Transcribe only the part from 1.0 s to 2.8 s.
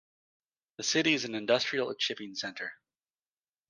is an industrial and shipping center.